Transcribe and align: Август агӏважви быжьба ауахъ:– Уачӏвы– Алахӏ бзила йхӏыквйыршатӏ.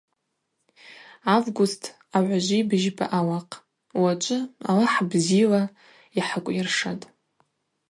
Август 1.35 1.83
агӏважви 2.15 2.59
быжьба 2.69 3.05
ауахъ:– 3.17 3.51
Уачӏвы– 4.01 4.37
Алахӏ 4.69 5.01
бзила 5.09 5.61
йхӏыквйыршатӏ. 6.19 7.05